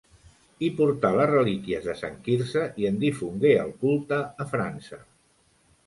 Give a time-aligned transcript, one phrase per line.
[0.61, 5.05] Hi portà les relíquies de Sant Quirze i en difongué el culte a França.